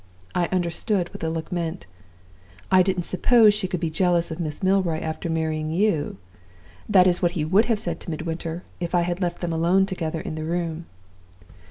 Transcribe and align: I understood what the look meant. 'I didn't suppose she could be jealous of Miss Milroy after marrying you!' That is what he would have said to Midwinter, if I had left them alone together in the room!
I 0.33 0.47
understood 0.47 1.09
what 1.09 1.19
the 1.19 1.29
look 1.29 1.51
meant. 1.51 1.85
'I 2.71 2.81
didn't 2.81 3.03
suppose 3.03 3.53
she 3.53 3.67
could 3.67 3.79
be 3.79 3.91
jealous 3.91 4.31
of 4.31 4.39
Miss 4.39 4.63
Milroy 4.63 4.99
after 4.99 5.29
marrying 5.29 5.69
you!' 5.69 6.17
That 6.89 7.05
is 7.05 7.21
what 7.21 7.33
he 7.33 7.45
would 7.45 7.65
have 7.65 7.77
said 7.79 7.99
to 7.99 8.09
Midwinter, 8.09 8.63
if 8.79 8.95
I 8.95 9.01
had 9.03 9.21
left 9.21 9.41
them 9.41 9.53
alone 9.53 9.85
together 9.85 10.19
in 10.19 10.33
the 10.33 10.43
room! 10.43 10.87